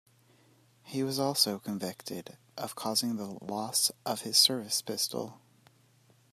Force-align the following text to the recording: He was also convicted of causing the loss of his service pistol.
He 0.81 1.03
was 1.03 1.19
also 1.19 1.59
convicted 1.59 2.35
of 2.57 2.73
causing 2.73 3.17
the 3.17 3.37
loss 3.45 3.91
of 4.03 4.21
his 4.21 4.35
service 4.35 4.81
pistol. 4.81 5.39